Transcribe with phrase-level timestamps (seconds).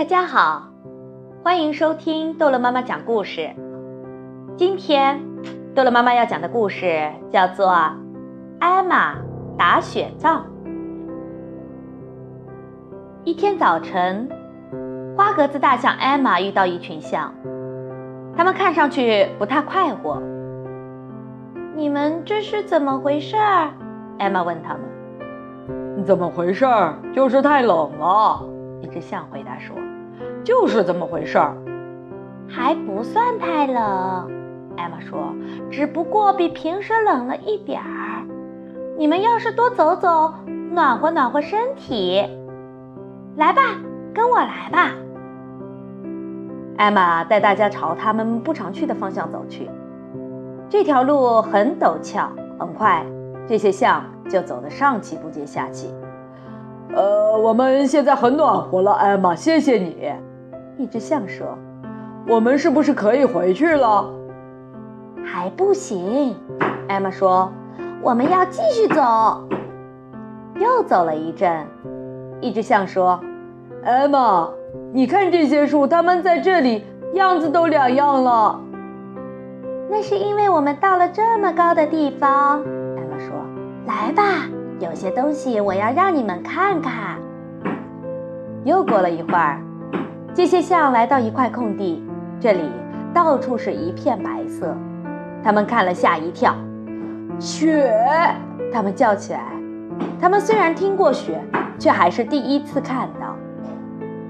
[0.00, 0.62] 大家好，
[1.44, 3.50] 欢迎收听逗乐妈妈讲故事。
[4.56, 5.20] 今天
[5.74, 7.66] 逗乐妈妈要讲的故事叫做
[8.60, 9.18] 《艾玛
[9.58, 10.46] 打雪仗》。
[13.24, 14.26] 一天早晨，
[15.18, 17.34] 花格子大象艾玛遇到一群象，
[18.34, 20.18] 他们看上去不太快活。
[21.76, 23.36] 你们这是怎么回事？
[24.18, 26.04] 艾玛问他们。
[26.06, 26.94] 怎么回事儿？
[27.12, 28.46] 就是太冷了。
[28.80, 29.76] 一只象回答说
[30.44, 31.54] ：“就是这么回事儿，
[32.48, 34.30] 还不算太冷。”
[34.76, 35.34] 艾玛说
[35.70, 38.24] ：“只不过比平时冷了一点儿。
[38.96, 40.32] 你们要是多走走，
[40.72, 42.24] 暖和暖和身体。
[43.36, 43.62] 来吧，
[44.14, 44.92] 跟我来吧。”
[46.78, 49.68] 艾玛带大家朝他们不常去的方向走去。
[50.68, 53.04] 这条路很陡峭，很快，
[53.46, 55.92] 这些象就走得上气不接下气。
[56.94, 60.10] 呃，我们现在很暖和了，艾玛，谢谢你。
[60.80, 61.58] 一只象说
[62.26, 64.10] ：“我们是不是可以回去了？”
[65.22, 66.34] 还不行，
[66.88, 67.52] 艾玛说
[68.00, 69.46] ：“我们要继续走。”
[70.58, 71.66] 又走了一阵，
[72.40, 73.20] 一只象说
[73.84, 74.48] ：“艾玛，
[74.90, 78.58] 你看这些树，它们在这里样子都两样了。”
[79.90, 82.62] 那是因为我们到了这么高的地方。
[82.96, 83.36] 艾玛说
[83.86, 84.48] ：“来吧。”
[84.80, 87.18] 有些东西我要让你们看看。
[88.64, 89.60] 又过了一会儿，
[90.32, 92.02] 这些象来到一块空地，
[92.40, 92.70] 这里
[93.12, 94.76] 到处是一片白色。
[95.42, 96.54] 他们看了吓一跳，
[97.38, 97.92] 雪！
[98.72, 99.40] 他们叫起来。
[100.20, 101.42] 他们虽然听过雪，
[101.78, 103.34] 却还是第一次看到。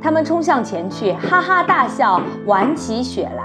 [0.00, 3.44] 他们冲向前去，哈哈大笑，玩起雪来。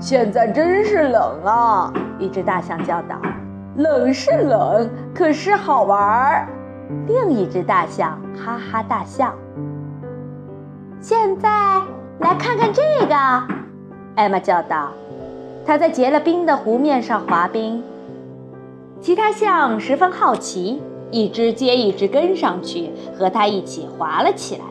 [0.00, 1.92] 现在真是冷啊！
[2.18, 3.16] 一只大象叫道。
[3.76, 6.48] 冷是冷，可是好玩儿。
[7.06, 9.32] 另一只大象哈哈大笑。
[11.08, 11.48] 现在
[12.18, 13.14] 来看看这个，
[14.16, 14.88] 艾玛叫道。
[15.64, 17.80] 她在结了冰的湖面上滑冰。
[19.00, 20.82] 其他象十分好奇，
[21.12, 24.64] 一只接一只跟上去，和它一起滑了起来。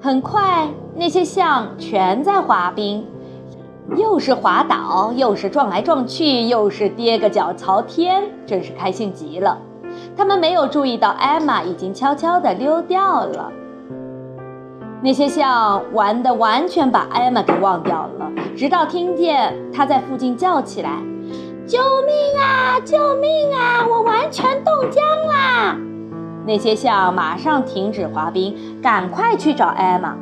[0.00, 0.66] 很快，
[0.96, 3.06] 那些象全在滑冰。
[3.94, 9.56] 又是滑倒，又是撞来撞去，又是跌个脚朝天，真是开心极了。
[10.16, 13.52] 他们没有注意到艾玛已经悄悄地溜掉了。
[15.02, 20.90] 那些象玩的完全把艾玛给忘掉了，直到听见她在附近叫起来
[21.66, 22.78] ：“救命啊！
[22.84, 23.86] 救命啊！
[23.88, 25.76] 我完全冻僵啦！”
[26.46, 30.14] 那些象马上停止滑冰，赶快去找艾玛。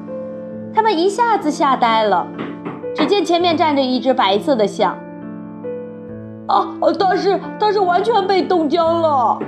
[0.75, 2.27] 他们一下子吓呆了。
[2.95, 4.97] 只见前面站着一只白色的象，
[6.47, 6.67] 啊，
[6.99, 9.39] 它是它是完全被冻僵了。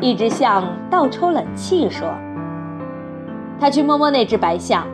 [0.00, 2.06] 一只象倒抽冷气说
[3.60, 4.86] ：“他去摸摸那只白象，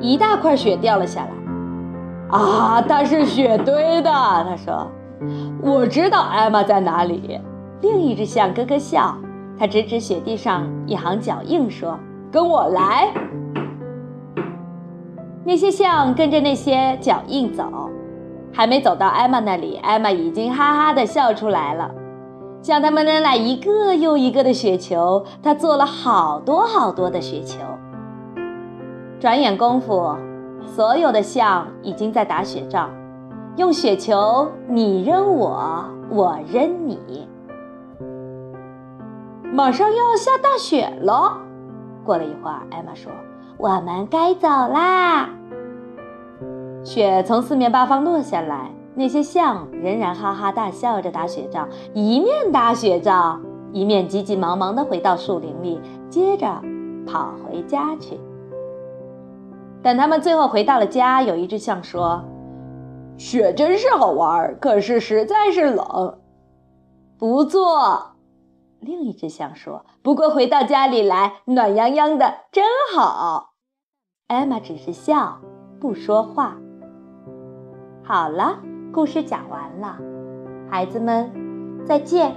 [0.00, 1.28] 一大块雪掉了下来。
[2.38, 4.90] 啊，它是雪堆的。”他说
[5.60, 7.38] ：“我知道艾玛在哪里。”
[7.82, 9.16] 另一只象咯咯笑，
[9.58, 11.98] 他指指雪地上一行脚印说
[12.30, 13.08] ：“跟我来。”
[15.44, 17.64] 那些象跟着那些脚印走，
[18.52, 21.90] 还没走到艾玛那里，艾玛已经哈哈的笑出来了，
[22.62, 25.24] 向他们扔来一个又一个的雪球。
[25.42, 27.58] 他做了好多好多的雪球。
[29.20, 30.16] 转眼功夫，
[30.64, 32.90] 所有的象已经在打雪仗，
[33.56, 37.28] 用雪球你扔我，我扔你。
[39.52, 41.36] 马上要下大雪了。
[42.02, 43.12] 过了一会儿，艾玛说。
[43.58, 45.28] 我们该走啦。
[46.82, 56.46] 雪从四面八方落下来，那些象仍然哈哈大笑着打雪仗，一面打雪仗，一面急急忙忙地回到树林里，接着
[57.06, 58.18] 跑回家去。
[59.82, 62.24] 等他们最后回到了家，有一只象说
[63.16, 66.18] ：“雪真是好玩，可是实在是冷。”
[67.18, 68.16] 不错。
[68.80, 72.64] 另一只象说：“不过回到家里来，暖洋洋的，真
[72.94, 73.54] 好。”
[74.28, 75.38] 艾玛只是笑，
[75.80, 76.56] 不说话。
[78.02, 78.58] 好了，
[78.92, 79.98] 故事讲完了，
[80.70, 81.30] 孩子们，
[81.84, 82.34] 再见。